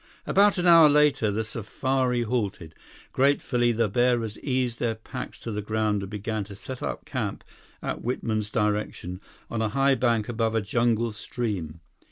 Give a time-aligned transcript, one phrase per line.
[0.25, 2.73] About an hour later, the safari halted.
[3.13, 7.43] Gratefully, the bearers eased their packs to the ground and began to set up camp
[7.83, 11.81] at Whitman's direction, on a high bank above a jungle stream.